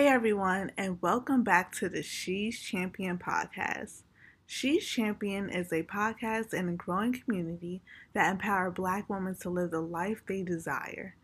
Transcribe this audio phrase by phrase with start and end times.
[0.00, 4.00] Hey everyone, and welcome back to the She's Champion podcast.
[4.46, 7.82] She's Champion is a podcast and a growing community
[8.14, 11.16] that empower Black women to live the life they desire.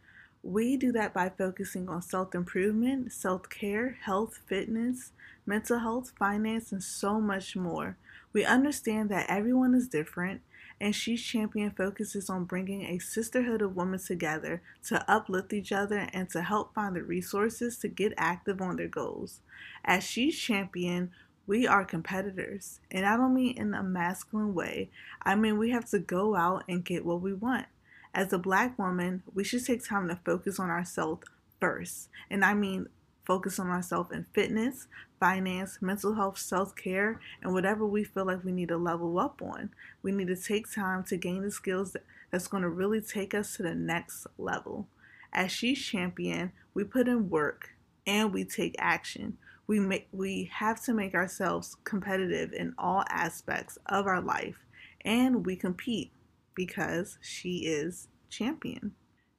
[0.42, 5.12] We do that by focusing on self improvement, self care, health, fitness,
[5.46, 7.96] mental health, finance, and so much more.
[8.34, 10.42] We understand that everyone is different
[10.80, 16.08] and She's Champion focuses on bringing a sisterhood of women together to uplift each other
[16.12, 19.40] and to help find the resources to get active on their goals.
[19.84, 21.10] As She's Champion,
[21.46, 24.90] we are competitors, and I don't mean in a masculine way.
[25.22, 27.66] I mean we have to go out and get what we want.
[28.12, 31.26] As a black woman, we should take time to focus on ourselves
[31.60, 32.08] first.
[32.30, 32.88] And I mean
[33.26, 34.86] focus on ourselves in fitness,
[35.18, 39.42] finance, mental health, self care, and whatever we feel like we need to level up
[39.42, 39.70] on.
[40.02, 41.96] We need to take time to gain the skills
[42.30, 44.88] that's going to really take us to the next level.
[45.32, 47.70] As She's Champion, we put in work
[48.06, 49.36] and we take action.
[49.66, 54.64] We make we have to make ourselves competitive in all aspects of our life
[55.04, 56.12] and we compete
[56.54, 58.92] because she is champion.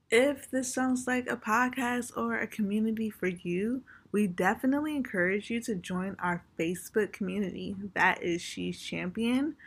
[0.10, 3.82] If this sounds like a podcast or a community for you,
[4.14, 7.76] we definitely encourage you to join our Facebook community.
[7.94, 9.58] That is She's Champion.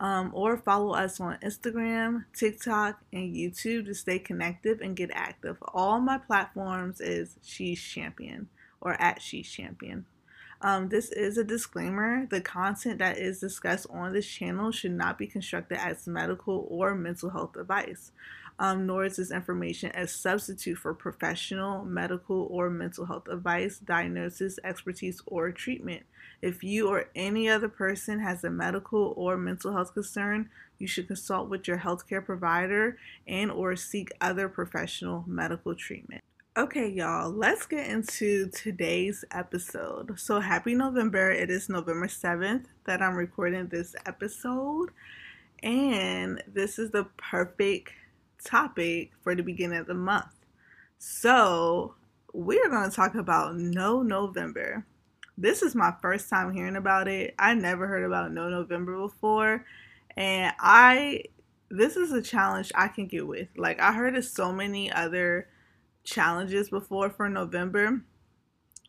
[0.00, 5.56] Um, or follow us on Instagram, TikTok, and YouTube to stay connected and get active.
[5.74, 8.48] All my platforms is She's Champion
[8.80, 10.06] or at She's Champion.
[10.60, 12.26] Um, this is a disclaimer.
[12.26, 16.94] The content that is discussed on this channel should not be constructed as medical or
[16.94, 18.12] mental health advice
[18.58, 24.58] um, nor is this information a substitute for professional, medical, or mental health advice, diagnosis,
[24.64, 26.02] expertise, or treatment.
[26.42, 31.08] If you or any other person has a medical or mental health concern, you should
[31.08, 36.22] consult with your healthcare provider and or seek other professional medical treatment.
[36.56, 40.18] Okay, y'all, let's get into today's episode.
[40.18, 41.30] So, happy November.
[41.30, 44.90] It is November 7th that I'm recording this episode.
[45.62, 47.92] And this is the perfect
[48.44, 50.26] topic for the beginning of the month.
[50.98, 51.94] So,
[52.32, 54.86] we're going to talk about No November.
[55.36, 57.34] This is my first time hearing about it.
[57.38, 59.64] I never heard about No November before.
[60.16, 61.22] And I,
[61.70, 63.48] this is a challenge I can get with.
[63.56, 65.48] Like, I heard of so many other
[66.04, 68.00] challenges before for November.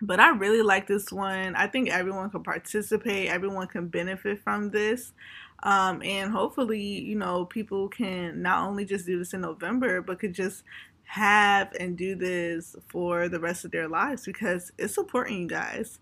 [0.01, 1.55] But I really like this one.
[1.55, 5.11] I think everyone can participate, everyone can benefit from this.
[5.63, 10.19] Um, and hopefully, you know, people can not only just do this in November, but
[10.19, 10.63] could just
[11.03, 15.99] have and do this for the rest of their lives because it's supporting you guys.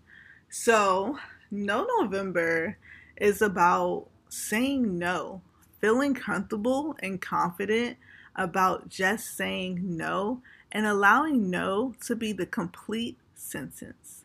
[0.50, 1.18] So,
[1.50, 2.78] No November
[3.16, 5.40] is about saying no,
[5.80, 7.96] feeling comfortable and confident
[8.36, 14.24] about just saying no and allowing no to be the complete sentence.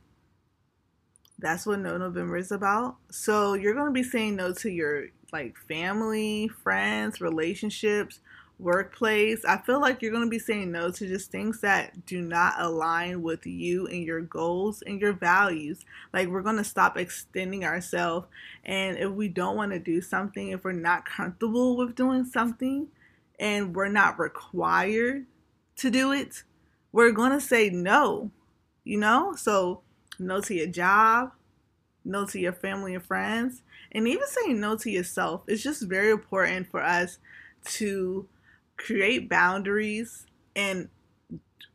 [1.39, 2.97] That's what No November is about.
[3.09, 8.19] So you're going to be saying no to your like family, friends, relationships,
[8.59, 9.43] workplace.
[9.43, 12.53] I feel like you're going to be saying no to just things that do not
[12.59, 15.79] align with you and your goals and your values.
[16.13, 18.27] Like we're going to stop extending ourselves
[18.63, 22.87] and if we don't want to do something, if we're not comfortable with doing something
[23.39, 25.25] and we're not required
[25.77, 26.43] to do it,
[26.91, 28.29] we're going to say no.
[28.83, 29.33] You know?
[29.35, 29.81] So
[30.19, 31.31] no to your job,
[32.05, 35.43] no to your family and friends, and even saying no to yourself.
[35.47, 37.17] It's just very important for us
[37.65, 38.27] to
[38.77, 40.25] create boundaries
[40.55, 40.89] and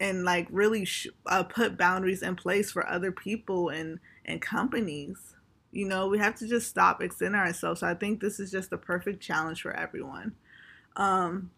[0.00, 5.34] and like really sh- uh, put boundaries in place for other people and and companies.
[5.70, 7.80] You know, we have to just stop extending ourselves.
[7.80, 10.34] So I think this is just the perfect challenge for everyone.
[10.96, 11.50] Um,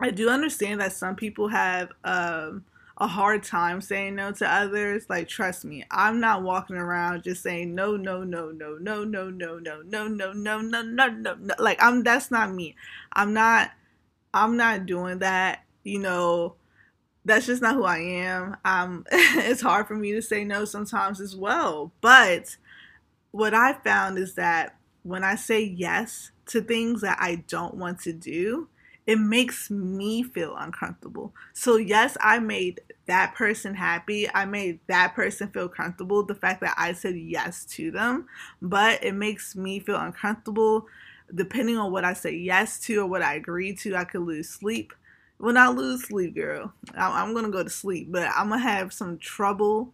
[0.00, 2.64] I do understand that some people have um,
[2.98, 7.42] a hard time saying no to others, like trust me, I'm not walking around just
[7.42, 11.54] saying no, no, no, no, no, no, no, no, no, no, no, no, no, no.
[11.58, 12.74] Like I'm that's not me.
[13.12, 13.70] I'm not
[14.34, 16.54] I'm not doing that, you know.
[17.24, 18.56] That's just not who I am.
[18.64, 21.92] Um it's hard for me to say no sometimes as well.
[22.00, 22.56] But
[23.30, 28.00] what I found is that when I say yes to things that I don't want
[28.00, 28.68] to do,
[29.06, 31.34] it makes me feel uncomfortable.
[31.54, 34.28] So, yes, I made that person happy.
[34.32, 36.22] I made that person feel comfortable.
[36.22, 38.28] The fact that I said yes to them,
[38.62, 40.86] but it makes me feel uncomfortable.
[41.34, 44.48] Depending on what I say yes to or what I agree to, I could lose
[44.48, 44.92] sleep.
[45.38, 49.18] When I lose sleep, girl, I'm gonna go to sleep, but I'm gonna have some
[49.18, 49.92] trouble,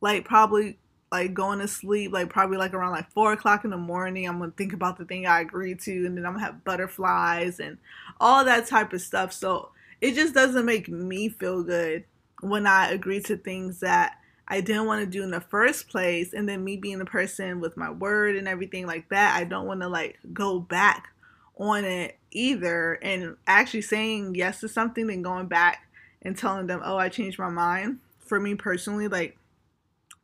[0.00, 0.78] like probably
[1.12, 4.28] like going to sleep, like probably like around like four o'clock in the morning.
[4.28, 7.60] I'm gonna think about the thing I agreed to, and then I'm gonna have butterflies
[7.60, 7.78] and
[8.20, 9.32] all that type of stuff.
[9.32, 9.70] So
[10.00, 12.04] it just doesn't make me feel good
[12.40, 14.16] when I agree to things that
[14.50, 16.32] I didn't want to do in the first place.
[16.32, 19.66] And then me being a person with my word and everything like that, I don't
[19.66, 21.10] want to like go back
[21.56, 22.94] on it either.
[22.94, 25.86] And actually saying yes to something and going back
[26.22, 28.00] and telling them, oh, I changed my mind.
[28.18, 29.36] For me personally, like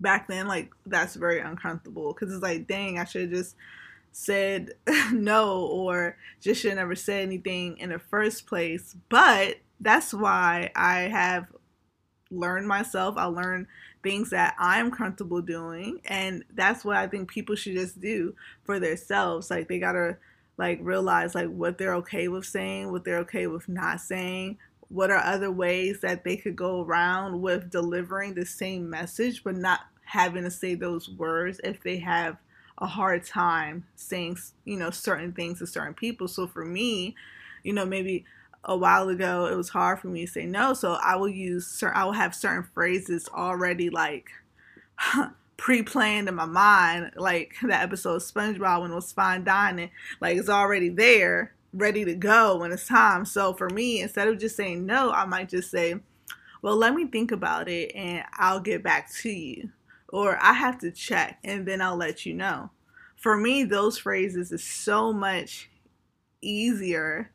[0.01, 3.55] back then, like that's very uncomfortable because it's like, dang, I should have just
[4.11, 4.73] said
[5.13, 8.97] no or just should never said anything in the first place.
[9.09, 11.47] But that's why I have
[12.31, 13.17] learned myself.
[13.17, 13.67] I learn
[14.03, 16.01] things that I'm comfortable doing.
[16.07, 18.35] And that's what I think people should just do
[18.65, 19.51] for themselves.
[19.51, 20.19] Like they gotta
[20.59, 24.59] like realize like what they're okay with saying, what they're okay with not saying,
[24.89, 29.57] what are other ways that they could go around with delivering the same message but
[29.57, 32.37] not having to say those words if they have
[32.79, 37.15] a hard time saying you know certain things to certain people so for me
[37.65, 38.25] you know maybe
[38.65, 41.83] a while ago it was hard for me to say no so i will use
[41.95, 44.29] i will have certain phrases already like
[45.57, 50.37] pre-planned in my mind like that episode of spongebob when it was fine dining like
[50.37, 53.25] it's already there ready to go when it's time.
[53.25, 55.97] So for me, instead of just saying no, I might just say,
[56.63, 59.71] well, let me think about it and I'll get back to you.
[60.09, 62.71] Or I have to check and then I'll let you know.
[63.17, 65.71] For me, those phrases is so much
[66.41, 67.31] easier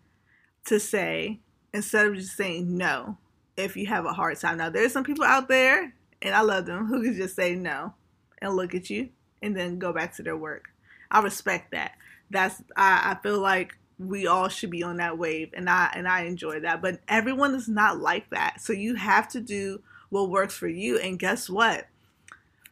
[0.66, 1.40] to say
[1.74, 3.18] instead of just saying no
[3.58, 4.58] if you have a hard time.
[4.58, 7.94] Now, there's some people out there, and I love them, who can just say no
[8.42, 9.10] and look at you
[9.42, 10.70] and then go back to their work.
[11.10, 11.94] I respect that.
[12.30, 16.08] That's I, I feel like we all should be on that wave and I and
[16.08, 16.82] I enjoy that.
[16.82, 18.62] But everyone is not like that.
[18.62, 20.98] So you have to do what works for you.
[20.98, 21.88] And guess what?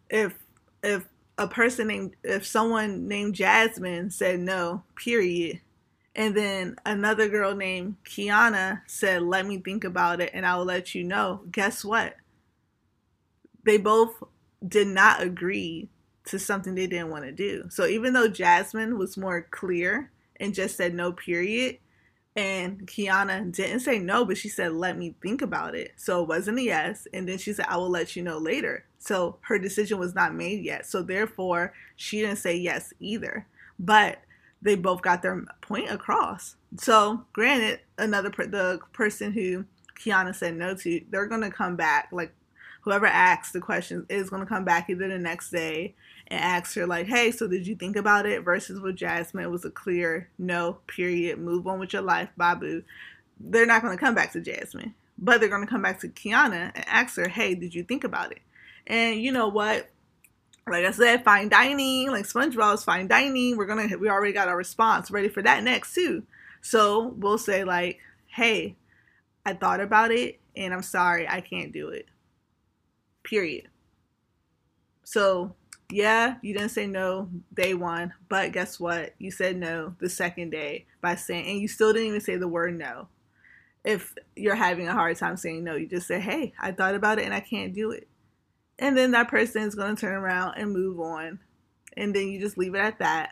[0.09, 0.39] If
[0.81, 1.05] if
[1.37, 5.59] a person named if someone named Jasmine said no, period.
[6.19, 10.65] And then another girl named Kiana said, Let me think about it and I will
[10.65, 11.43] let you know.
[11.49, 12.17] Guess what?
[13.63, 14.21] They both
[14.67, 15.87] did not agree
[16.25, 17.67] to something they didn't want to do.
[17.69, 20.11] So even though Jasmine was more clear
[20.41, 21.77] and just said no, period.
[22.35, 25.93] And Kiana didn't say no, but she said, let me think about it.
[25.95, 27.07] So it wasn't a yes.
[27.13, 28.83] And then she said, I will let you know later.
[28.99, 30.85] So her decision was not made yet.
[30.85, 33.47] So therefore, she didn't say yes either.
[33.79, 34.19] But
[34.61, 36.55] they both got their point across.
[36.77, 39.65] So granted, another per- the person who
[39.99, 42.09] Kiana said no to, they're gonna come back.
[42.11, 42.33] Like
[42.81, 45.95] whoever asks the question is gonna come back either the next day
[46.27, 49.51] and ask her like, "Hey, so did you think about it?" Versus with Jasmine it
[49.51, 52.83] was a clear no, period, move on with your life, babu.
[53.39, 56.85] They're not to come back to Jasmine, but they're to come back to Kiana and
[56.87, 58.41] ask her, "Hey, did you think about it?"
[58.87, 59.89] And you know what?
[60.67, 63.57] Like I said, fine dining, like SpongeBob's fine dining.
[63.57, 66.23] We're gonna, we already got our response ready for that next too.
[66.61, 68.75] So we'll say like, "Hey,
[69.45, 72.05] I thought about it, and I'm sorry, I can't do it."
[73.23, 73.69] Period.
[75.03, 75.55] So
[75.91, 79.15] yeah, you didn't say no day one, but guess what?
[79.17, 82.47] You said no the second day by saying, and you still didn't even say the
[82.47, 83.07] word no.
[83.83, 87.17] If you're having a hard time saying no, you just say, hey, I thought about
[87.17, 88.07] it and I can't do it.
[88.79, 91.39] And then that person is going to turn around and move on.
[91.97, 93.31] And then you just leave it at that.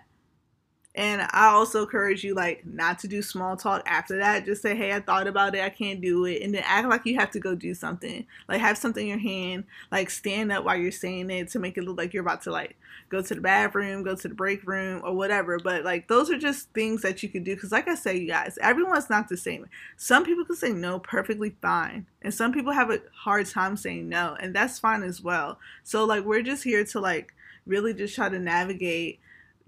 [0.98, 4.46] And I also encourage you like not to do small talk after that.
[4.46, 5.64] Just say, "Hey, I thought about it.
[5.64, 8.26] I can't do it." And then act like you have to go do something.
[8.50, 11.78] Like have something in your hand, like stand up while you're saying it to make
[11.78, 12.78] it look like you're about to like
[13.10, 15.60] go to the bathroom, go to the break room or whatever.
[15.60, 18.28] But like those are just things that you could do cuz like I say, you
[18.28, 19.68] guys, everyone's not the same.
[19.98, 24.10] Some people can say no perfectly fine, and some people have a hard time saying
[24.10, 25.60] no, and that's fine as well.
[25.84, 27.36] So like we're just here to like
[27.68, 29.20] really just try to navigate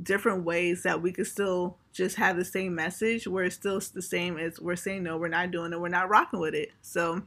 [0.02, 3.28] different ways that we could still just have the same message.
[3.28, 6.10] Where it's still the same as we're saying no we're not doing it we're not
[6.10, 6.72] rocking with it.
[6.82, 7.24] So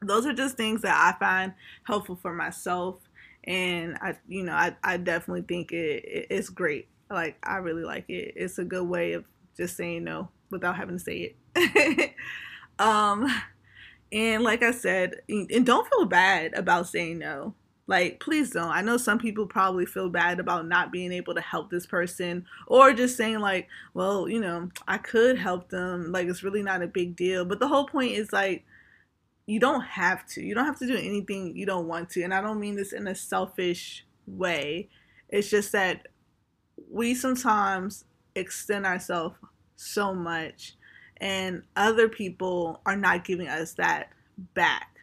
[0.00, 2.96] those are just things that i find helpful for myself.
[3.44, 6.88] And i you know i, I definitely think it, it it's great.
[7.10, 8.34] Like i really like it.
[8.36, 9.24] It's a good way of
[9.56, 12.14] just saying no without having to say it.
[12.78, 13.26] Um
[14.12, 17.54] and like i said and don't feel bad about saying no
[17.88, 18.70] like, please don't.
[18.70, 22.44] I know some people probably feel bad about not being able to help this person
[22.66, 26.12] or just saying, like, well, you know, I could help them.
[26.12, 27.46] Like, it's really not a big deal.
[27.46, 28.64] But the whole point is, like,
[29.46, 30.42] you don't have to.
[30.42, 32.22] You don't have to do anything you don't want to.
[32.22, 34.90] And I don't mean this in a selfish way.
[35.30, 36.08] It's just that
[36.90, 38.04] we sometimes
[38.34, 39.36] extend ourselves
[39.76, 40.76] so much,
[41.16, 44.10] and other people are not giving us that
[44.54, 44.97] back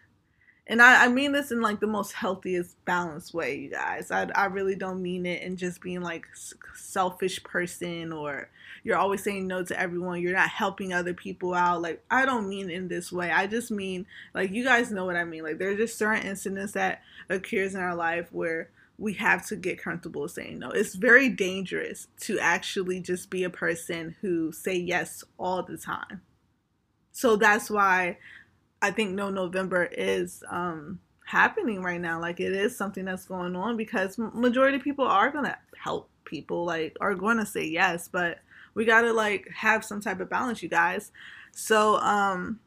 [0.67, 4.09] and I, I mean this in like the most healthiest balanced way you guys.
[4.09, 6.25] I, I really don't mean it in just being like
[6.73, 8.49] selfish person or
[8.83, 11.81] you're always saying no to everyone you're not helping other people out.
[11.81, 13.31] Like i don't mean in this way.
[13.31, 15.43] I just mean like you guys know what i mean.
[15.43, 19.81] Like there's just certain incidents that occurs in our life where we have to get
[19.81, 20.71] comfortable saying no.
[20.71, 26.21] It's very dangerous to actually just be a person who say yes all the time.
[27.11, 28.17] So that's why
[28.81, 32.19] I think No November is um, happening right now.
[32.19, 36.65] Like it is something that's going on because majority of people are gonna help people,
[36.65, 38.39] like are going to say yes, but
[38.73, 41.11] we gotta like have some type of balance, you guys.
[41.51, 42.59] So um,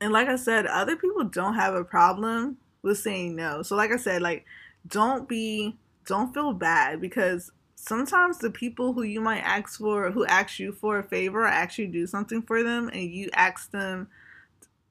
[0.00, 3.62] and like I said, other people don't have a problem with saying no.
[3.62, 4.44] So like I said, like
[4.88, 10.24] don't be don't feel bad because sometimes the people who you might ask for who
[10.26, 14.08] ask you for a favor or actually do something for them and you ask them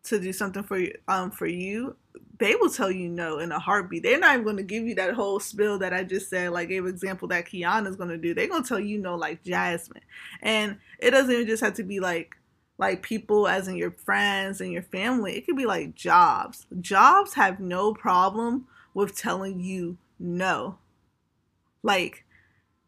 [0.04, 1.96] to do something for you um for you
[2.42, 4.02] they will tell you no in a heartbeat.
[4.02, 6.70] They're not even going to give you that whole spill that i just said like
[6.70, 8.34] gave example that kiana's going to do.
[8.34, 10.02] They're going to tell you no like jasmine.
[10.42, 12.36] And it doesn't even just have to be like
[12.80, 15.38] like people as in your friends and your family.
[15.38, 16.66] It could be like jobs.
[16.80, 18.66] Jobs have no problem
[18.96, 20.80] with telling you no.
[21.84, 22.26] Like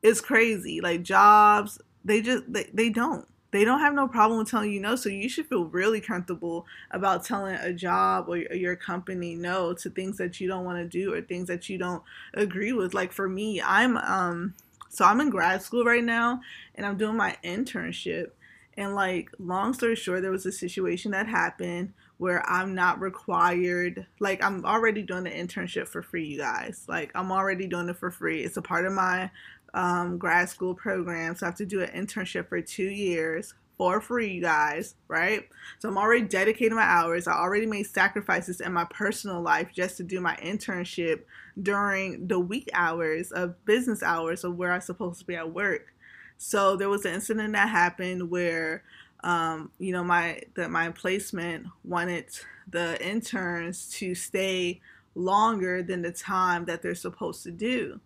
[0.02, 0.82] it's crazy.
[0.82, 4.96] Like jobs they just they, they don't they don't have no problem telling you no.
[4.96, 9.92] So you should feel really comfortable about telling a job or your company no to
[9.92, 12.02] things that you don't want to do or things that you don't
[12.34, 12.96] agree with.
[12.96, 14.56] Like for me, I'm um
[14.90, 16.42] so I'm in grad school right now
[16.74, 18.32] and I'm doing my internship.
[18.76, 24.08] And like long story short, there was a situation that happened where I'm not required
[24.20, 26.86] like I'm already doing the internship for free, you guys.
[26.88, 28.44] Like I'm already doing it for free.
[28.44, 29.30] It's a part of my
[29.74, 31.36] um, grad school program.
[31.36, 35.48] So I have to do an internship for two years for free, you guys, right?
[35.80, 37.28] So I'm already dedicating my hours.
[37.28, 41.24] I already made sacrifices in my personal life just to do my internship
[41.62, 45.94] during the week hours of business hours of where I'm supposed to be at work.
[46.38, 48.84] So there was an incident that happened where,
[49.24, 52.26] um, you know, my that my placement wanted
[52.70, 54.82] the interns to stay
[55.16, 58.00] longer than the time that they're supposed to do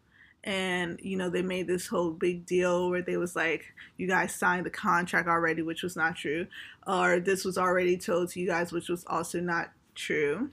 [0.47, 3.65] and you know they made this whole big deal where they was like
[3.97, 6.47] you guys signed the contract already which was not true
[6.87, 10.49] or this was already told to you guys which was also not true.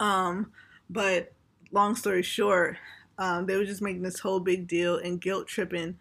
[0.00, 0.50] Um
[0.90, 1.32] but
[1.70, 2.76] long story short
[3.18, 5.96] um, they were just making this whole big deal and guilt tripping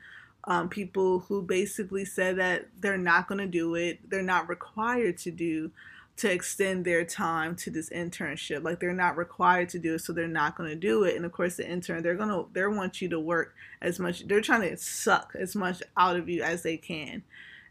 [0.45, 5.17] um, people who basically said that they're not going to do it they're not required
[5.19, 5.71] to do
[6.17, 8.63] to extend their time to this internship.
[8.63, 11.15] Like they're not required to do it, so they're not going to do it.
[11.15, 14.27] And of course, the intern they're gonna they want you to work as much.
[14.27, 17.23] They're trying to suck as much out of you as they can.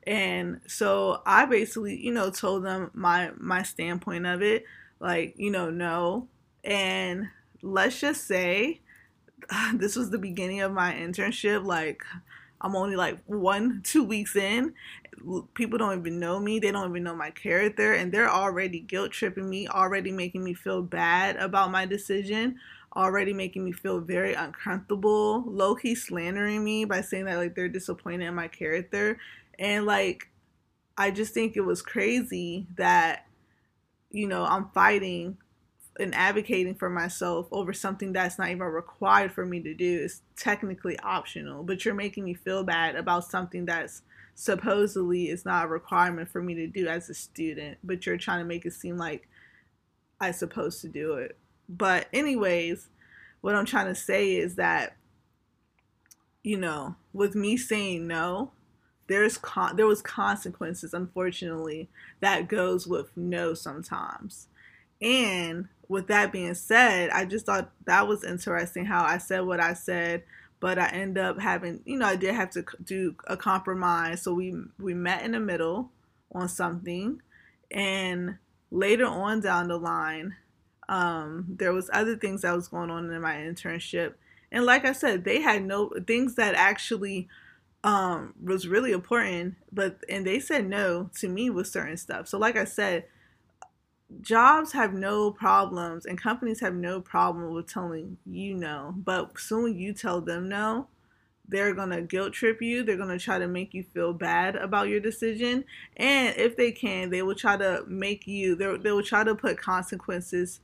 [0.07, 4.65] And so I basically, you know, told them my my standpoint of it,
[5.01, 6.29] like you know, no.
[6.63, 7.29] And
[7.63, 8.81] let's just say
[9.75, 11.65] this was the beginning of my internship.
[11.65, 12.03] Like
[12.65, 14.75] I'm only like one, two weeks in,
[15.55, 16.59] people don't even know me.
[16.59, 20.55] They don't even know my character and they're already guilt tripping me already making me
[20.55, 22.59] feel bad about my decision
[22.97, 28.25] already making me feel very uncomfortable low-key slandering me by saying that like they're disappointed
[28.25, 29.19] in my character.
[29.59, 30.29] And like
[30.97, 33.27] i just think it was crazy that
[34.11, 35.37] you know i'm fighting
[35.99, 40.23] and advocating for myself over something that's not even required for me to do is
[40.37, 44.03] technically optional but you're making me feel bad about something that's
[44.35, 48.41] supposedly is not a requirement for me to do as a student, but you're trying
[48.41, 49.29] to make it seem like
[50.21, 51.37] I'm supposed to do it.
[51.69, 52.89] But, anyways,
[53.41, 54.97] what I'm trying to say is that,
[56.43, 58.51] you know, with me saying no,
[59.07, 61.89] there's con- there was consequences, unfortunately,
[62.21, 64.49] that goes with no sometimes.
[65.01, 69.61] And with that being said, I just thought that was interesting how I said what
[69.61, 70.25] I said
[70.65, 74.23] but I end up having, you know, I did have to do a compromise.
[74.23, 75.91] So we we met in the middle
[76.33, 77.21] on something,
[77.71, 78.39] and
[78.71, 80.37] later on down the line,
[80.89, 84.15] um, there was other things that was going on in my internship,
[84.51, 87.29] and like I said, they had no things that actually
[87.83, 92.27] um, was really important, but and they said no to me with certain stuff.
[92.27, 93.05] So like I said,
[94.21, 98.95] jobs have no problems and companies have no problem with telling you no.
[98.97, 100.89] But soon you tell them no,
[101.47, 102.83] they're going to guilt trip you.
[102.83, 105.65] They're going to try to make you feel bad about your decision.
[105.97, 109.59] And if they can, they will try to make you, they will try to put
[109.59, 110.61] consequences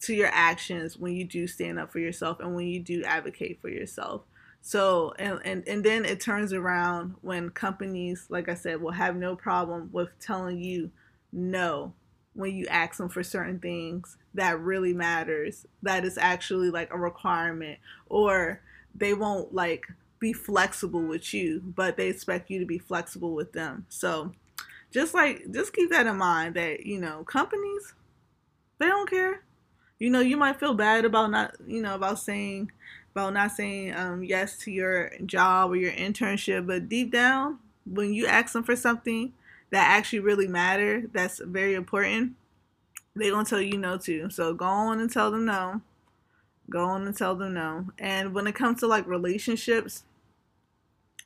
[0.00, 3.60] to your actions when you do stand up for yourself and when you do advocate
[3.60, 4.22] for yourself.
[4.60, 9.16] So, and, and, and then it turns around when companies, like I said, will have
[9.16, 10.90] no problem with telling you
[11.32, 11.92] no
[12.34, 16.98] when you ask them for certain things that really matters that is actually like a
[16.98, 18.60] requirement or
[18.94, 19.86] they won't like
[20.18, 23.86] be flexible with you but they expect you to be flexible with them.
[23.88, 24.32] So
[24.90, 27.94] just like just keep that in mind that you know companies
[28.78, 29.42] they don't care.
[29.98, 32.72] You know you might feel bad about not you know about saying
[33.12, 38.12] about not saying um, yes to your job or your internship but deep down when
[38.12, 39.32] you ask them for something
[39.74, 42.34] that actually really matter that's very important
[43.14, 44.28] they're gonna tell you no to.
[44.30, 45.80] So go on and tell them no.
[46.68, 47.86] Go on and tell them no.
[47.98, 50.04] And when it comes to like relationships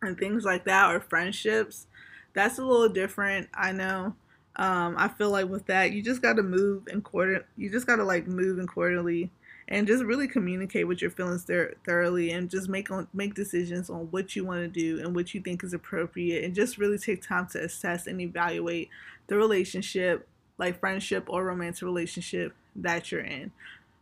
[0.02, 1.86] and things like that or friendships,
[2.34, 3.48] that's a little different.
[3.54, 4.14] I know.
[4.56, 7.46] Um, I feel like with that, you just gotta move and quarter.
[7.56, 9.30] You just gotta like move and quarterly,
[9.68, 13.90] and just really communicate with your feelings there thoroughly, and just make on make decisions
[13.90, 16.98] on what you want to do and what you think is appropriate, and just really
[16.98, 18.88] take time to assess and evaluate
[19.28, 20.26] the relationship
[20.58, 23.52] like friendship or romantic relationship that you're in.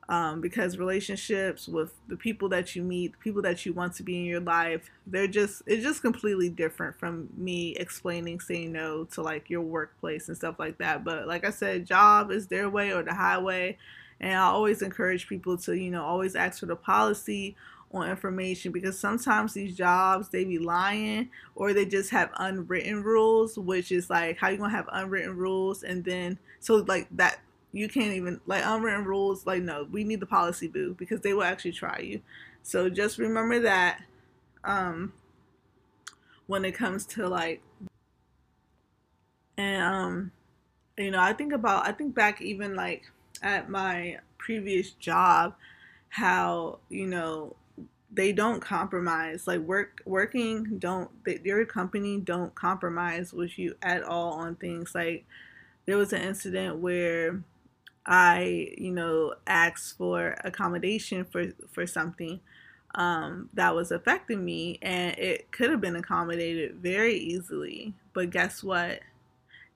[0.08, 4.04] Um, because relationships with the people that you meet, the people that you want to
[4.04, 9.04] be in your life, they're just it's just completely different from me explaining saying no
[9.06, 11.02] to like your workplace and stuff like that.
[11.02, 13.78] But like I said, job is their way or the highway,
[14.20, 17.56] and I always encourage people to you know always ask for the policy
[17.92, 23.56] on information because sometimes these jobs they be lying or they just have unwritten rules
[23.58, 27.38] which is like how you gonna have unwritten rules and then so like that
[27.73, 31.35] you can't even like unwritten rules like no we need the policy boo because they
[31.35, 32.20] will actually try you.
[32.62, 34.02] So just remember that
[34.64, 35.12] um
[36.46, 37.62] when it comes to like
[39.58, 40.32] and um
[40.99, 43.11] you know i think about i think back even like
[43.43, 45.55] at my previous job
[46.09, 47.57] how you know
[48.12, 49.47] they don't compromise.
[49.47, 54.95] Like work working don't they, your company don't compromise with you at all on things.
[54.95, 55.26] Like
[55.87, 57.43] there was an incident where
[58.09, 62.38] i you know asked for accommodation for for something
[62.95, 67.95] um, that was affecting me and it could have been accommodated very easily.
[68.14, 69.00] But guess what?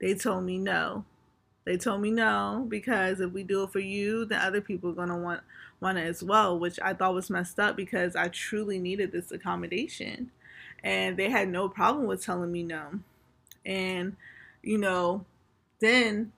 [0.00, 1.05] They told me no
[1.64, 4.95] they told me no because if we do it for you then other people are
[4.95, 5.40] going to want
[5.81, 9.33] want it as well, which I thought was messed up because I truly needed this
[9.33, 10.31] accommodation.
[10.83, 13.01] And they had no problem with telling me no.
[13.64, 14.16] And,
[14.62, 15.25] you know,
[15.81, 16.33] then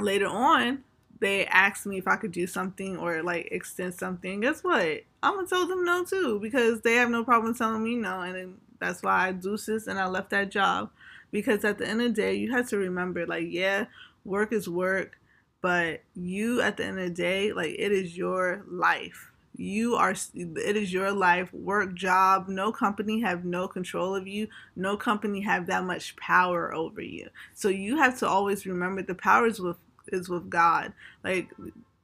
[0.00, 0.84] later on,
[1.20, 4.40] they asked me if I could do something or like extend something.
[4.40, 5.02] Guess what?
[5.22, 8.20] I'm gonna tell them no too because they have no problem telling me no.
[8.22, 10.90] And that's why I deuces and I left that job.
[11.32, 13.86] Because at the end of the day, you have to remember like, yeah,
[14.24, 15.18] work is work
[15.62, 19.30] but you at the end of the day like it is your life.
[19.54, 21.52] You are it is your life.
[21.54, 24.48] Work job no company have no control of you.
[24.76, 27.28] No company have that much power over you.
[27.54, 29.76] So you have to always remember the power is with
[30.08, 30.92] is with god.
[31.22, 31.48] Like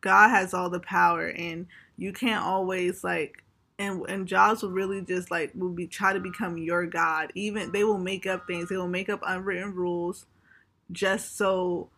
[0.01, 3.43] god has all the power and you can't always like
[3.79, 7.71] and and jobs will really just like will be try to become your god even
[7.73, 10.27] they will make up things they will make up unwritten rules
[10.91, 11.89] just so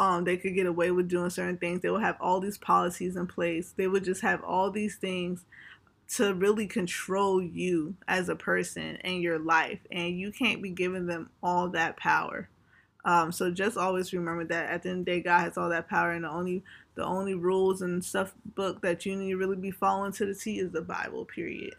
[0.00, 1.82] um, they could get away with doing certain things.
[1.82, 3.74] They will have all these policies in place.
[3.76, 5.44] They would just have all these things
[6.14, 9.80] to really control you as a person and your life.
[9.92, 12.48] And you can't be giving them all that power.
[13.04, 15.68] Um, so just always remember that at the end of the day, God has all
[15.68, 16.62] that power, and the only
[16.94, 20.34] the only rules and stuff book that you need to really be following to the
[20.34, 21.24] T is the Bible.
[21.24, 21.74] Period.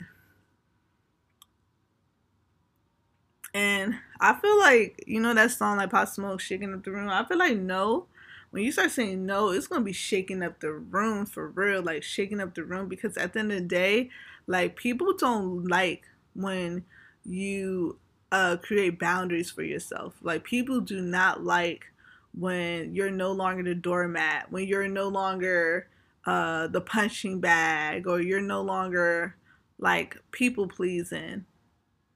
[3.53, 7.09] And I feel like you know that song like Pop Smoke shaking up the room.
[7.09, 8.07] I feel like no,
[8.51, 12.03] when you start saying no, it's gonna be shaking up the room for real, like
[12.03, 14.09] shaking up the room because at the end of the day,
[14.47, 16.85] like people don't like when
[17.25, 17.97] you
[18.31, 20.15] uh create boundaries for yourself.
[20.21, 21.90] Like people do not like
[22.37, 25.87] when you're no longer the doormat, when you're no longer
[26.25, 29.35] uh the punching bag or you're no longer
[29.79, 31.45] like people pleasing.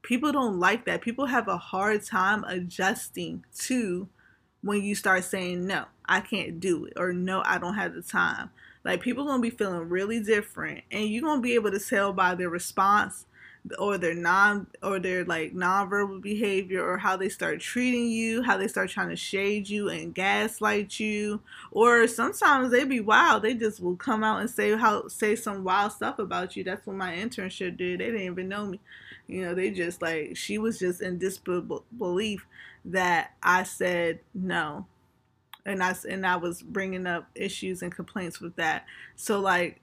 [0.03, 1.01] People don't like that.
[1.01, 4.07] People have a hard time adjusting to
[4.61, 8.01] when you start saying no, I can't do it or no, I don't have the
[8.01, 8.51] time.
[8.83, 12.35] Like people gonna be feeling really different, and you're gonna be able to tell by
[12.35, 13.25] their response
[13.79, 18.57] or their non or their like nonverbal behavior or how they start treating you, how
[18.57, 23.43] they start trying to shade you and gaslight you, or sometimes they be wild.
[23.43, 26.63] They just will come out and say how say some wild stuff about you.
[26.63, 27.99] That's what my internship did.
[27.99, 28.79] They didn't even know me.
[29.27, 32.45] You know, they just like she was just in disbelief
[32.85, 34.85] that I said no.
[35.65, 38.85] And I and I was bringing up issues and complaints with that.
[39.15, 39.81] So like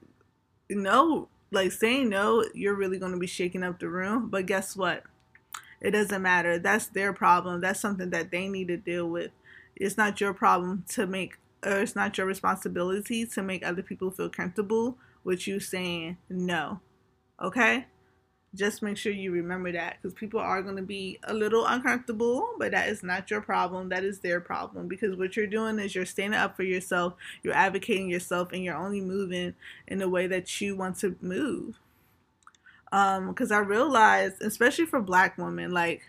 [0.71, 4.77] no, like saying no, you're really going to be shaking up the room, but guess
[4.77, 5.05] what?
[5.81, 6.59] It doesn't matter.
[6.59, 7.61] That's their problem.
[7.61, 9.33] That's something that they need to deal with.
[9.77, 14.11] It's not your problem to make or it's not your responsibility to make other people
[14.11, 16.81] feel comfortable with you saying no.
[17.41, 17.87] Okay?
[18.55, 22.51] Just make sure you remember that because people are going to be a little uncomfortable,
[22.59, 23.89] but that is not your problem.
[23.89, 27.55] That is their problem because what you're doing is you're standing up for yourself, you're
[27.55, 29.55] advocating yourself, and you're only moving
[29.89, 31.79] in the way that you want to move.
[32.93, 36.03] Um, because I realized, especially for black women, like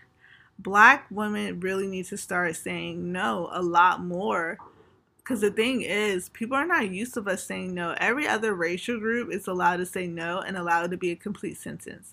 [0.58, 4.58] black women really need to start saying no a lot more
[5.24, 7.94] because the thing is, people are not used to us saying no.
[7.96, 11.56] Every other racial group is allowed to say no and allowed to be a complete
[11.56, 12.12] sentence.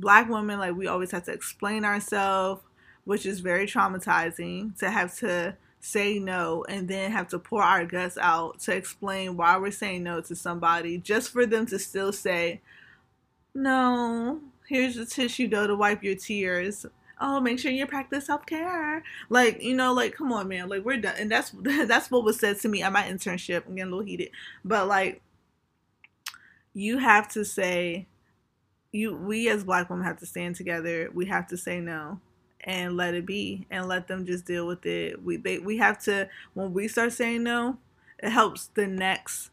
[0.00, 2.62] Black women, like, we always have to explain ourselves,
[3.04, 7.86] which is very traumatizing to have to say no and then have to pour our
[7.86, 12.12] guts out to explain why we're saying no to somebody just for them to still
[12.12, 12.60] say,
[13.54, 16.86] no, here's the tissue though to wipe your tears
[17.20, 19.02] oh, make sure you practice self care.
[19.28, 20.68] Like, you know, like, come on, man.
[20.68, 21.14] Like, we're done.
[21.18, 23.66] And that's that's what was said to me at my internship.
[23.66, 24.30] I'm getting a little heated,
[24.64, 25.22] but like,
[26.72, 28.06] you have to say,
[28.92, 31.10] you we as black women have to stand together.
[31.12, 32.20] We have to say no
[32.62, 35.22] and let it be and let them just deal with it.
[35.22, 37.78] We they we have to when we start saying no,
[38.18, 39.50] it helps the next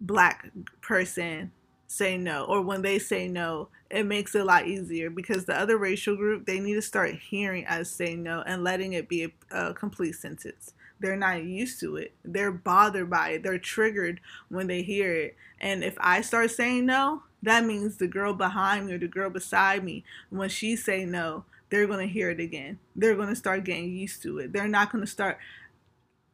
[0.00, 1.52] black person
[1.86, 2.44] say no.
[2.44, 6.16] Or when they say no it makes it a lot easier because the other racial
[6.16, 9.74] group they need to start hearing us say no and letting it be a, a,
[9.74, 10.74] complete sentence.
[10.98, 12.14] They're not used to it.
[12.24, 13.42] They're bothered by it.
[13.42, 15.36] They're triggered when they hear it.
[15.60, 19.30] And if i start saying no that means the girl behind me or the girl
[19.30, 22.78] beside me when she say no they're going to hear it again.
[22.94, 24.52] They're going to start getting used to it.
[24.52, 25.38] They're not going to start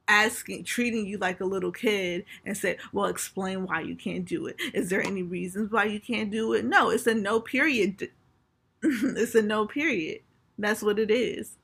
[0.09, 4.47] asking treating you like a little kid and say well explain why you can't do
[4.47, 4.57] it.
[4.75, 6.65] Is there any reasons why you can't do it?
[6.65, 8.11] No it's a no period.
[8.83, 10.23] It's a no period.
[10.59, 11.57] That's what it is.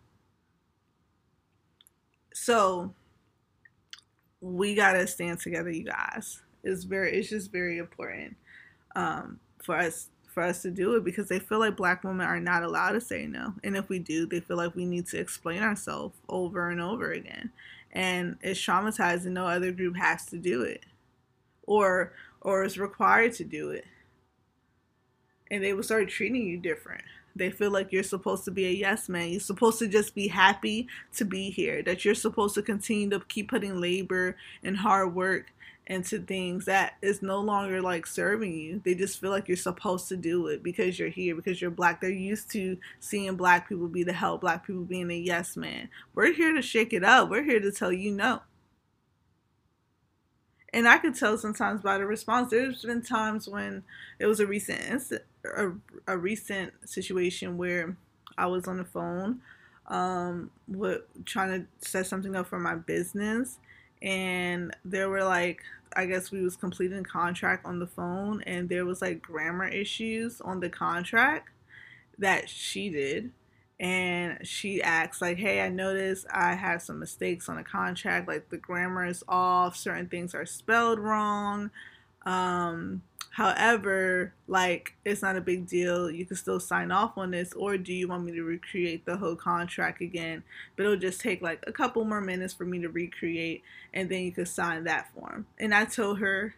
[2.33, 2.95] So
[4.41, 6.41] we gotta stand together you guys.
[6.63, 8.37] It's very it's just very important
[8.99, 12.39] um, for us for us to do it because they feel like black women are
[12.39, 13.55] not allowed to say no.
[13.65, 17.13] And if we do they feel like we need to explain ourselves over and over
[17.13, 17.51] again.
[17.93, 20.85] And it's traumatizing no other group has to do it
[21.63, 23.85] or or is required to do it.
[25.51, 27.05] And they will start treating you different.
[27.37, 29.31] They feel like you're supposed to be a yes man.
[29.31, 33.21] You're supposed to just be happy to be here that you're supposed to continue to
[33.21, 35.47] keep putting labor and hard work
[35.89, 38.81] into things that is no longer like serving you.
[38.85, 42.01] They just feel like you're supposed to do it because you're here, because you're black.
[42.01, 45.89] They're used to seeing black people be the help, black people being a yes man.
[46.15, 47.31] We're here to shake it up.
[47.31, 48.43] We're here to tell you no.
[50.75, 52.51] And I could tell sometimes by the response.
[52.51, 53.83] There's been times when
[54.19, 55.11] it was a recent
[55.57, 55.71] a,
[56.07, 57.97] a recent situation where
[58.37, 59.41] I was on the phone
[59.87, 63.57] um with trying to set something up for my business
[64.03, 65.63] and there were like
[65.97, 70.41] I guess we was completing contract on the phone and there was like grammar issues
[70.41, 71.49] on the contract
[72.19, 73.33] that she did.
[73.81, 78.49] And she asked like hey i noticed i have some mistakes on the contract like
[78.49, 81.71] the grammar is off certain things are spelled wrong
[82.27, 86.11] um However, like it's not a big deal.
[86.11, 89.17] You can still sign off on this, or do you want me to recreate the
[89.17, 90.43] whole contract again?
[90.77, 93.63] But it'll just take like a couple more minutes for me to recreate,
[93.95, 95.47] and then you can sign that form.
[95.59, 96.57] And I told her,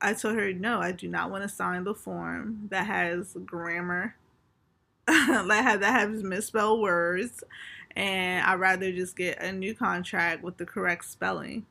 [0.00, 4.14] I told her, no, I do not want to sign the form that has grammar,
[5.06, 7.42] that has misspelled words,
[7.96, 11.66] and I'd rather just get a new contract with the correct spelling.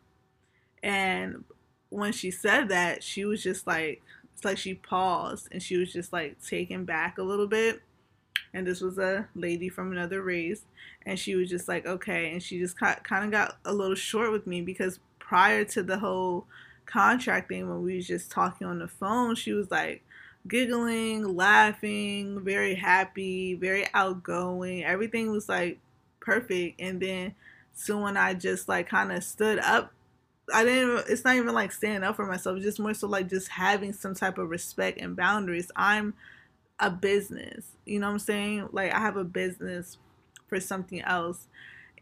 [0.82, 1.46] And
[1.90, 4.02] when she said that, she was just like
[4.46, 7.82] like she paused and she was just like taken back a little bit.
[8.54, 10.62] And this was a lady from another race.
[11.06, 12.32] And she was just like, okay.
[12.32, 15.98] And she just kind of got a little short with me because prior to the
[15.98, 16.46] whole
[16.86, 20.04] contract thing, when we was just talking on the phone, she was like,
[20.48, 24.84] giggling, laughing, very happy, very outgoing.
[24.84, 25.80] Everything was like
[26.20, 26.80] perfect.
[26.80, 27.36] And then
[27.74, 29.92] soon I just like kind of stood up
[30.52, 31.06] I didn't.
[31.10, 32.58] It's not even like standing up for myself.
[32.58, 35.72] It's just more so like just having some type of respect and boundaries.
[35.76, 36.14] I'm
[36.80, 37.66] a business.
[37.86, 38.70] You know what I'm saying?
[38.72, 39.98] Like I have a business
[40.48, 41.48] for something else,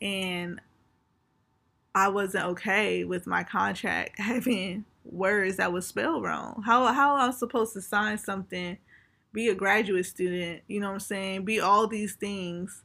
[0.01, 0.59] and
[1.93, 6.63] I wasn't okay with my contract having words that was spelled wrong.
[6.65, 8.77] How how am supposed to sign something?
[9.33, 10.61] Be a graduate student.
[10.67, 11.45] You know what I'm saying?
[11.45, 12.83] Be all these things.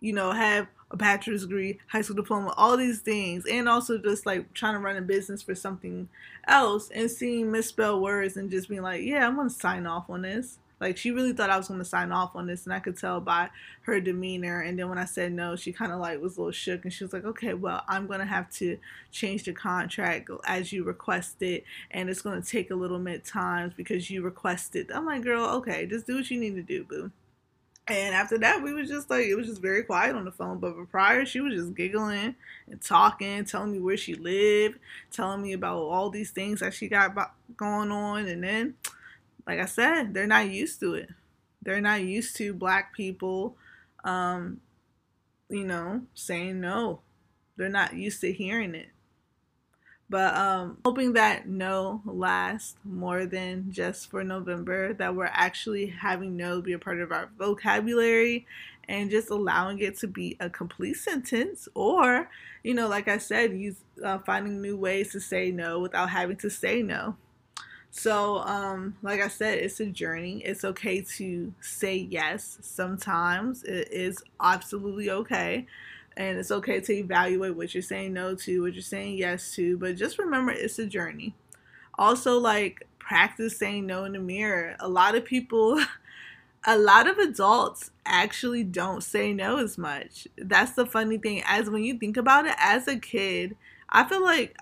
[0.00, 4.24] You know, have a bachelor's degree, high school diploma, all these things, and also just
[4.24, 6.08] like trying to run a business for something
[6.46, 10.22] else and seeing misspelled words and just being like, yeah, I'm gonna sign off on
[10.22, 10.58] this.
[10.80, 13.20] Like she really thought I was to sign off on this, and I could tell
[13.20, 13.50] by
[13.82, 14.60] her demeanor.
[14.60, 16.92] And then when I said no, she kind of like was a little shook, and
[16.92, 18.78] she was like, "Okay, well, I'm to have to
[19.10, 24.10] change the contract as you requested, and it's to take a little bit times because
[24.10, 27.10] you requested." I'm like, "Girl, okay, just do what you need to do, boo."
[27.86, 30.58] And after that, we was just like, it was just very quiet on the phone.
[30.58, 32.34] But prior, she was just giggling
[32.70, 34.78] and talking, telling me where she lived,
[35.10, 37.14] telling me about all these things that she got
[37.56, 38.26] going on.
[38.26, 38.74] And then,
[39.46, 41.10] like I said, they're not used to it.
[41.60, 43.56] They're not used to black people,
[44.02, 44.60] um,
[45.50, 47.00] you know, saying no.
[47.56, 48.88] They're not used to hearing it.
[50.10, 56.36] But um, hoping that no lasts more than just for November, that we're actually having
[56.36, 58.46] no be a part of our vocabulary
[58.86, 62.28] and just allowing it to be a complete sentence or,
[62.62, 66.36] you know, like I said, use uh, finding new ways to say no without having
[66.38, 67.16] to say no.
[67.90, 70.42] So, um, like I said, it's a journey.
[70.44, 73.62] It's okay to say yes sometimes.
[73.62, 75.66] It is absolutely okay
[76.16, 79.76] and it's okay to evaluate what you're saying no to, what you're saying yes to,
[79.78, 81.34] but just remember it's a journey.
[81.96, 84.76] Also, like practice saying no in the mirror.
[84.80, 85.80] A lot of people,
[86.66, 90.26] a lot of adults actually don't say no as much.
[90.36, 91.42] That's the funny thing.
[91.46, 93.56] As when you think about it, as a kid,
[93.90, 94.56] I feel like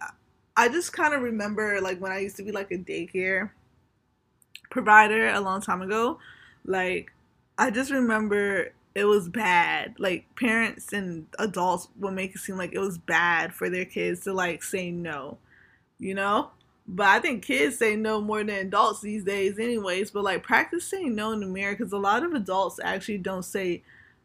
[0.57, 3.51] I just kind of remember like when I used to be like a daycare
[4.71, 6.19] provider a long time ago.
[6.65, 7.13] Like,
[7.59, 9.95] I just remember it was bad.
[9.99, 14.21] Like parents and adults would make it seem like it was bad for their kids
[14.21, 15.39] to like say no,
[15.99, 16.51] you know?
[16.87, 20.11] But I think kids say no more than adults these days, anyways.
[20.11, 23.45] But like practice saying no in the mirror because a lot of adults actually don't
[23.45, 23.83] say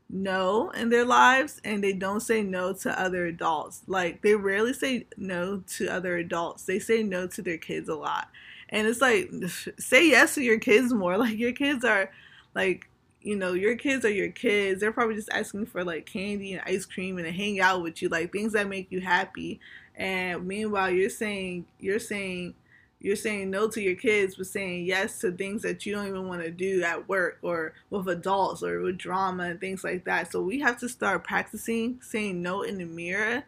[0.10, 3.84] no in their lives and they don't say no to other adults.
[3.88, 7.96] Like they rarely say no to other adults, they say no to their kids a
[7.96, 8.30] lot.
[8.70, 9.30] And it's like,
[9.80, 11.18] say yes to your kids more.
[11.18, 12.12] Like your kids are
[12.56, 12.90] like
[13.28, 14.80] you know, your kids are your kids.
[14.80, 18.02] They're probably just asking for like candy and ice cream and to hang out with
[18.02, 19.60] you, like things that make you happy.
[19.98, 22.54] And meanwhile, you're saying you're saying
[23.02, 26.30] you're saying no to your kids, but saying yes to things that you don't even
[26.30, 30.32] want to do at work or with adults or with drama and things like that.
[30.32, 33.44] So we have to start practicing saying no in the mirror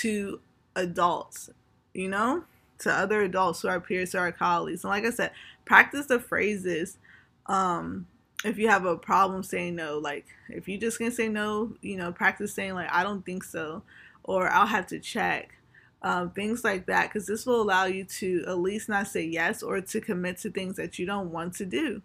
[0.00, 0.38] to
[0.76, 1.48] adults,
[1.94, 2.44] you know,
[2.80, 4.84] to other adults who are peers, to our colleagues.
[4.84, 5.30] And like I said,
[5.64, 6.98] practice the phrases
[7.46, 8.06] um,
[8.44, 11.96] if you have a problem saying no, like if you just gonna say no, you
[11.96, 13.82] know, practice saying like I don't think so,
[14.22, 15.56] or I'll have to check,
[16.02, 19.62] um, things like that, because this will allow you to at least not say yes
[19.62, 22.02] or to commit to things that you don't want to do.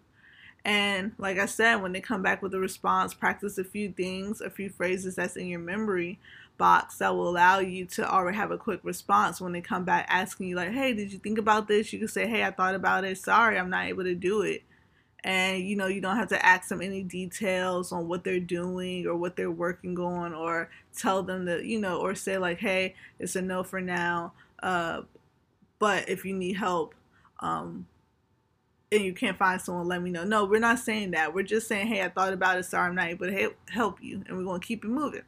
[0.64, 4.40] And like I said, when they come back with a response, practice a few things,
[4.40, 6.18] a few phrases that's in your memory
[6.58, 10.06] box that will allow you to already have a quick response when they come back
[10.10, 12.74] asking you like, "Hey, did you think about this?" You can say, "Hey, I thought
[12.74, 13.16] about it.
[13.18, 14.62] Sorry, I'm not able to do it."
[15.24, 19.06] And you know you don't have to ask them any details on what they're doing
[19.06, 22.94] or what they're working on or tell them that you know or say like hey
[23.18, 25.02] it's a no for now uh,
[25.78, 26.94] but if you need help
[27.40, 27.86] um,
[28.92, 30.24] and you can't find someone let me know.
[30.24, 31.34] No we're not saying that.
[31.34, 32.64] We're just saying hey i thought about it.
[32.64, 35.22] Sorry i'm not able to help you and we're going to keep it moving.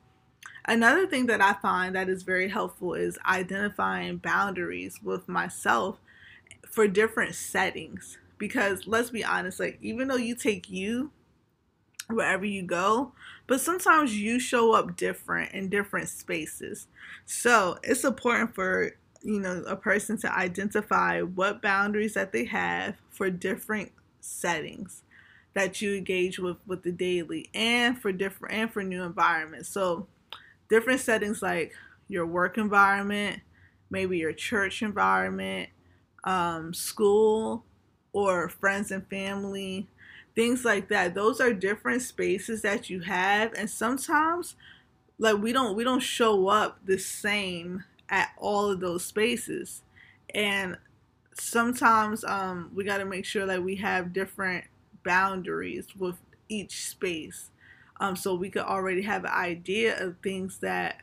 [0.64, 5.98] Another thing that i find that is very helpful is identifying boundaries with myself
[6.70, 11.12] for different settings because let's be honest, like even though you take you
[12.11, 13.12] wherever you go,
[13.46, 16.88] but sometimes you show up different in different spaces.
[17.24, 22.96] So it's important for you know a person to identify what boundaries that they have
[23.11, 25.05] for different settings
[25.55, 29.68] that you engage with with the daily and for different and for new environments.
[29.68, 30.09] So
[30.68, 31.74] different settings like
[32.09, 33.40] your work environment,
[33.88, 35.68] maybe your church environment,
[36.24, 37.64] um, school,
[38.12, 39.87] or friends and family,
[40.35, 41.14] things like that.
[41.14, 44.57] Those are different spaces that you have and sometimes
[45.18, 49.83] like we don't we don't show up the same at all of those spaces.
[50.35, 50.77] And
[51.35, 54.64] sometimes um we got to make sure that we have different
[55.05, 56.16] boundaries with
[56.48, 57.51] each space.
[58.01, 61.03] Um so we could already have an idea of things that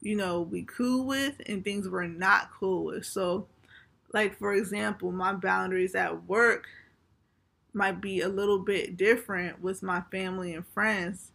[0.00, 3.06] you know we cool with and things we're not cool with.
[3.06, 3.46] So
[4.12, 6.66] like for example, my boundaries at work
[7.72, 11.32] might be a little bit different with my family and friends.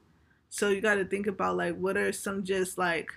[0.49, 3.10] So you got to think about like what are some just like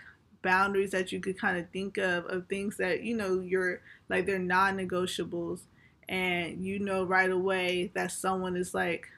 [0.43, 4.27] boundaries that you could kind of think of of things that you know you're like
[4.27, 5.63] they're non-negotiables
[6.09, 9.09] and you know right away that someone is like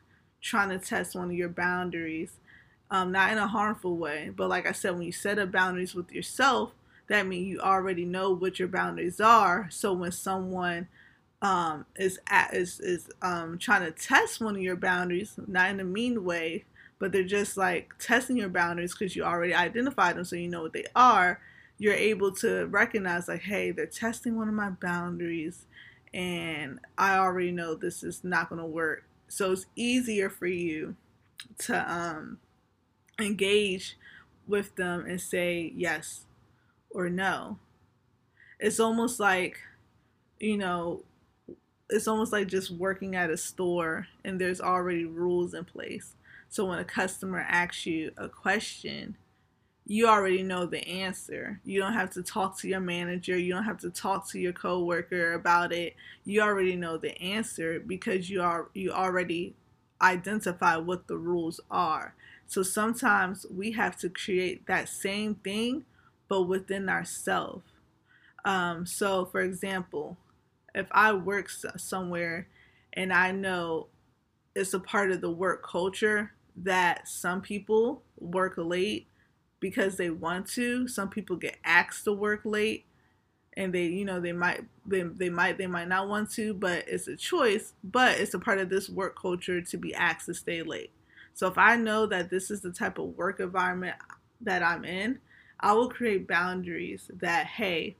[0.40, 2.38] trying to test one of your boundaries
[2.92, 5.94] um, not in a harmful way but like i said when you set up boundaries
[5.96, 6.72] with yourself
[7.08, 9.68] that means you already know what your boundaries are.
[9.70, 10.88] So when someone
[11.42, 15.80] um, is at, is is um, trying to test one of your boundaries, not in
[15.80, 16.64] a mean way,
[16.98, 20.62] but they're just like testing your boundaries because you already identified them, so you know
[20.62, 21.40] what they are.
[21.78, 25.66] You're able to recognize like, hey, they're testing one of my boundaries,
[26.12, 29.04] and I already know this is not going to work.
[29.28, 30.96] So it's easier for you
[31.58, 32.38] to um,
[33.20, 33.98] engage
[34.46, 36.25] with them and say yes
[36.96, 37.58] or no.
[38.58, 39.58] It's almost like,
[40.40, 41.02] you know,
[41.90, 46.14] it's almost like just working at a store and there's already rules in place.
[46.48, 49.16] So when a customer asks you a question,
[49.86, 51.60] you already know the answer.
[51.64, 54.54] You don't have to talk to your manager, you don't have to talk to your
[54.54, 55.94] coworker about it.
[56.24, 59.54] You already know the answer because you are you already
[60.00, 62.14] identify what the rules are.
[62.46, 65.84] So sometimes we have to create that same thing
[66.28, 67.64] but within ourselves.
[68.44, 70.16] Um, so for example,
[70.74, 72.48] if I work somewhere
[72.92, 73.88] and I know
[74.54, 79.06] it's a part of the work culture that some people work late
[79.60, 80.88] because they want to.
[80.88, 82.86] Some people get asked to work late
[83.56, 86.84] and they, you know, they might they, they might they might not want to, but
[86.86, 90.34] it's a choice, but it's a part of this work culture to be asked to
[90.34, 90.90] stay late.
[91.34, 93.96] So if I know that this is the type of work environment
[94.40, 95.18] that I'm in,
[95.60, 97.96] I will create boundaries that hey,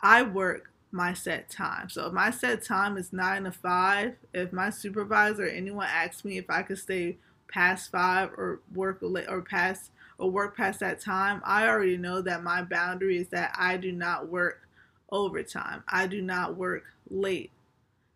[0.00, 1.88] I work my set time.
[1.88, 6.24] So if my set time is nine to five, if my supervisor or anyone asks
[6.24, 10.80] me if I could stay past five or work late or past or work past
[10.80, 14.68] that time, I already know that my boundary is that I do not work
[15.10, 15.82] overtime.
[15.88, 17.50] I do not work late.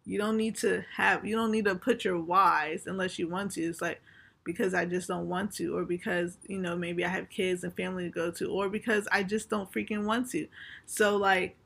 [0.05, 3.53] You don't need to have you don't need to put your whys unless you want
[3.53, 3.63] to.
[3.63, 4.01] It's like
[4.45, 7.75] because I just don't want to, or because, you know, maybe I have kids and
[7.77, 10.49] family to go to, or because I just don't freaking want to.
[10.87, 11.57] So like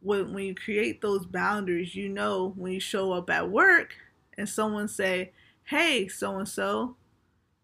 [0.00, 3.94] when when you create those boundaries, you know when you show up at work
[4.36, 5.32] and someone say,
[5.64, 6.96] "Hey, so and so,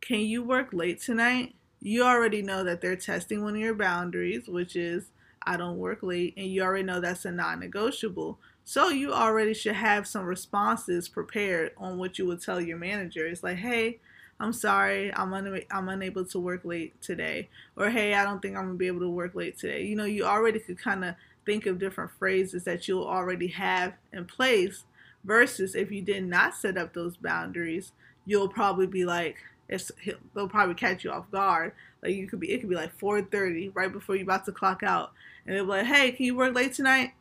[0.00, 4.48] can you work late tonight?" You already know that they're testing one of your boundaries,
[4.48, 5.10] which is
[5.44, 8.38] I don't work late, and you already know that's a non-negotiable.
[8.64, 13.26] So you already should have some responses prepared on what you would tell your manager.
[13.26, 14.00] It's like, "Hey,
[14.42, 18.56] I'm sorry, I'm un- I'm unable to work late today," or "Hey, I don't think
[18.56, 21.14] I'm gonna be able to work late today." You know, you already could kind of
[21.46, 24.84] think of different phrases that you'll already have in place
[25.24, 27.92] versus if you did not set up those boundaries
[28.24, 29.36] you'll probably be like
[29.68, 29.90] it's
[30.34, 31.72] they'll probably catch you off guard.
[32.02, 34.82] Like you could be it could be like 4:30 right before you're about to clock
[34.82, 35.12] out.
[35.46, 37.12] And they'll be like hey can you work late tonight?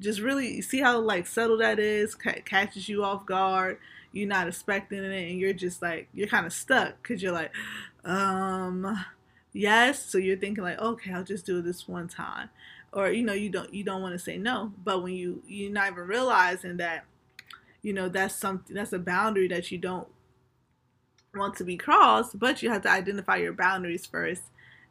[0.00, 3.78] Just really see how like subtle that is catches you off guard
[4.12, 7.50] you're not expecting it and you're just like you're kind of stuck because you're like
[8.04, 9.04] um
[9.52, 10.04] yes.
[10.04, 12.50] So you're thinking like okay i'll just do this one time.
[12.92, 14.72] Or you know you don't you don't want to say no.
[14.82, 17.04] But when you you're not even realizing that
[17.82, 20.08] you know that's something that's a boundary that you don't
[21.34, 24.42] want to be crossed but you have to identify your boundaries first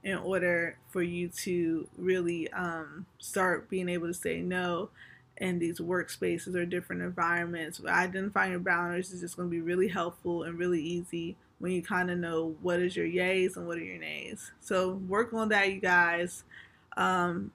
[0.03, 4.89] in order for you to really um, start being able to say no
[5.37, 9.87] in these workspaces or different environments identifying your boundaries is just going to be really
[9.87, 13.77] helpful and really easy when you kind of know what is your yays and what
[13.77, 16.43] are your nays so work on that you guys
[16.97, 17.51] um,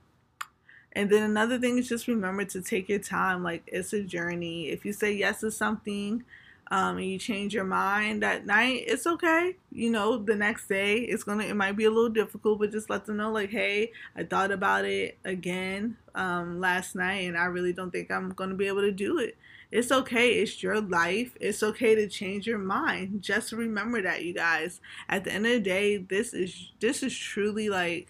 [0.95, 3.42] and then another thing is just remember to take your time.
[3.42, 4.68] Like it's a journey.
[4.68, 6.25] If you say yes to something
[6.73, 9.57] um, and you change your mind that night, it's okay.
[9.71, 12.89] You know, the next day it's gonna it might be a little difficult, but just
[12.89, 17.45] let them know like, hey, I thought about it again um, last night, and I
[17.45, 19.37] really don't think I'm gonna be able to do it.
[19.71, 20.31] It's okay.
[20.31, 21.37] It's your life.
[21.43, 23.21] It's okay to change your mind.
[23.21, 24.81] Just remember that, you guys.
[25.11, 28.09] At the end of the day, this is this is truly like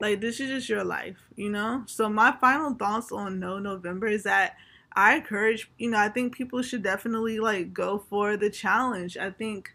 [0.00, 1.82] like this is just your life, you know?
[1.86, 4.56] So my final thoughts on No November is that
[4.94, 9.16] I encourage, you know, I think people should definitely like go for the challenge.
[9.16, 9.70] I think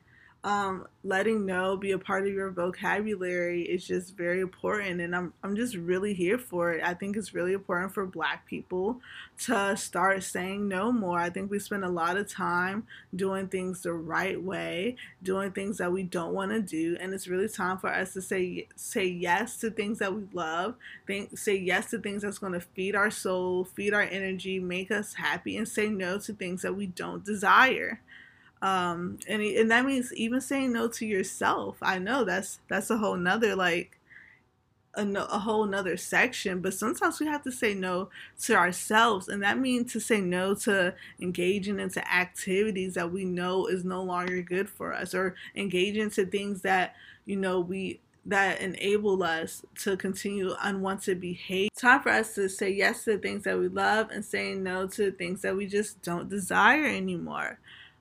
[0.48, 5.34] um, letting no be a part of your vocabulary is just very important and I'm,
[5.44, 6.82] I'm just really here for it.
[6.82, 9.02] I think it's really important for black people
[9.40, 11.20] to start saying no more.
[11.20, 15.80] I think we spend a lot of time doing things the right way doing things
[15.80, 19.06] that we don't want to do and it's really time for us to say say
[19.06, 22.96] yes to things that we love think say yes to things that's going to feed
[22.96, 26.86] our soul feed our energy make us happy and say no to things that we
[26.86, 28.00] don't desire
[28.62, 32.98] um and and that means even saying no to yourself i know that's that's a
[32.98, 34.00] whole nother like
[34.96, 38.10] a, a whole nother section but sometimes we have to say no
[38.42, 43.68] to ourselves and that means to say no to engaging into activities that we know
[43.68, 46.96] is no longer good for us or engaging into things that
[47.26, 51.70] you know we that enable us to continue unwanted behavior.
[51.78, 54.86] Time for us to say yes to the things that we love and saying no
[54.86, 57.58] to the things that we just don't desire anymore.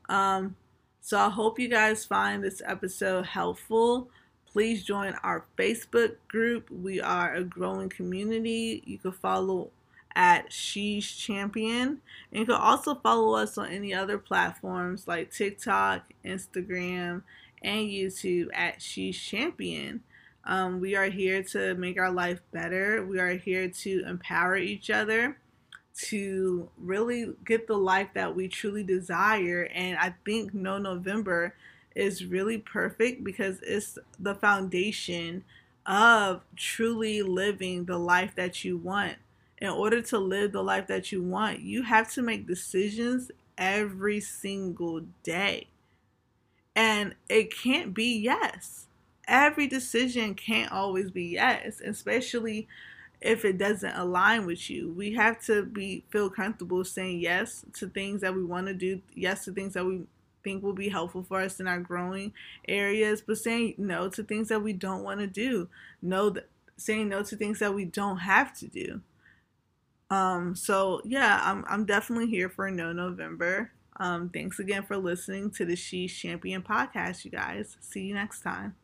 [0.08, 0.56] Um,
[1.00, 4.08] so I hope you guys find this episode helpful.
[4.50, 6.70] Please join our Facebook group.
[6.70, 8.82] We are a growing community.
[8.86, 9.70] You can follow
[10.16, 12.00] at She's Champion.
[12.32, 17.22] And you can also follow us on any other platforms like TikTok, Instagram,
[17.62, 20.02] and YouTube at She's Champion.
[20.44, 23.04] Um, we are here to make our life better.
[23.04, 25.36] We are here to empower each other
[25.96, 29.62] to really get the life that we truly desire.
[29.74, 31.54] And I think No November
[31.94, 35.44] is really perfect because it's the foundation
[35.86, 39.16] of truly living the life that you want.
[39.58, 44.20] In order to live the life that you want, you have to make decisions every
[44.20, 45.68] single day.
[46.74, 48.82] And it can't be yes
[49.28, 52.68] every decision can't always be yes, especially
[53.20, 54.92] if it doesn't align with you.
[54.92, 59.00] We have to be feel comfortable saying yes to things that we want to do,
[59.14, 60.02] yes to things that we
[60.44, 62.32] think will be helpful for us in our growing
[62.68, 65.68] areas, but saying no to things that we don't want to do.
[66.00, 66.34] No
[66.76, 69.00] saying no to things that we don't have to do.
[70.10, 73.72] Um so yeah, I'm I'm definitely here for no November.
[73.98, 77.76] Um thanks again for listening to the She's Champion podcast, you guys.
[77.80, 78.76] See you next time.